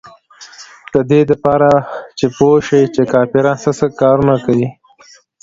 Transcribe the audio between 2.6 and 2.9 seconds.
شي